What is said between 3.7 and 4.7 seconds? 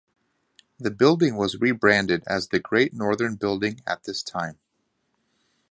at this time.